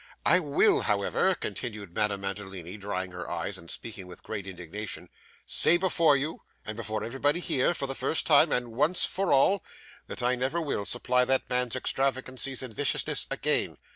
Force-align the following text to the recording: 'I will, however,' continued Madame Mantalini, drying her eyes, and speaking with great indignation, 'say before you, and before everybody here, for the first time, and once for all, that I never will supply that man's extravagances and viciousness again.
'I 0.25 0.39
will, 0.39 0.81
however,' 0.81 1.35
continued 1.35 1.93
Madame 1.93 2.21
Mantalini, 2.21 2.75
drying 2.75 3.11
her 3.11 3.29
eyes, 3.29 3.55
and 3.59 3.69
speaking 3.69 4.07
with 4.07 4.23
great 4.23 4.47
indignation, 4.47 5.09
'say 5.45 5.77
before 5.77 6.17
you, 6.17 6.41
and 6.65 6.75
before 6.75 7.03
everybody 7.03 7.39
here, 7.39 7.75
for 7.75 7.85
the 7.85 7.93
first 7.93 8.25
time, 8.25 8.51
and 8.51 8.69
once 8.71 9.05
for 9.05 9.31
all, 9.31 9.63
that 10.07 10.23
I 10.23 10.33
never 10.33 10.59
will 10.59 10.85
supply 10.85 11.23
that 11.25 11.47
man's 11.51 11.75
extravagances 11.75 12.63
and 12.63 12.73
viciousness 12.73 13.27
again. 13.29 13.77